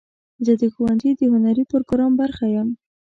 [0.45, 2.69] زه د ښوونځي د هنري پروګرام برخه یم.